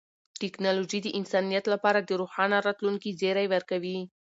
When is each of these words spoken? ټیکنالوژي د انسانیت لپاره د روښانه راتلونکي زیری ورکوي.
ټیکنالوژي 0.41 0.99
د 1.03 1.07
انسانیت 1.19 1.65
لپاره 1.73 1.99
د 2.01 2.11
روښانه 2.21 2.57
راتلونکي 2.67 3.09
زیری 3.19 3.47
ورکوي. 3.53 3.99